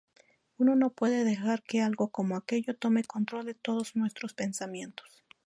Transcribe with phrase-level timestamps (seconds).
[0.57, 5.23] Uno no puede dejar que algo como aquello tome control de todos nuestros pensamientos".